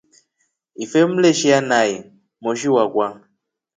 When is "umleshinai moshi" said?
1.07-2.67